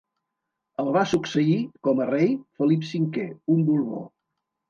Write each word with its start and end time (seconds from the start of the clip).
El 0.83 0.87
va 0.95 1.03
succeir 1.09 1.57
como 1.87 2.03
a 2.05 2.09
rei 2.09 2.33
Felip 2.61 2.87
V, 2.95 3.27
un 3.57 3.63
Borbó. 3.69 4.01